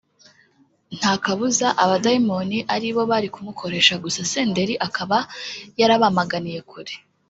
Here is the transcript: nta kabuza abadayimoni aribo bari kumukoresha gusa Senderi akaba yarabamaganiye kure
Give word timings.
nta 0.97 1.13
kabuza 1.23 1.67
abadayimoni 1.83 2.57
aribo 2.75 3.01
bari 3.11 3.27
kumukoresha 3.35 3.93
gusa 4.03 4.21
Senderi 4.31 4.75
akaba 4.87 5.17
yarabamaganiye 5.79 6.59
kure 6.69 6.93